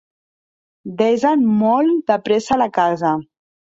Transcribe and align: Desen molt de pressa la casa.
Desen 1.03 1.45
molt 1.61 2.03
de 2.11 2.21
pressa 2.27 2.63
la 2.67 2.73
casa. 2.83 3.19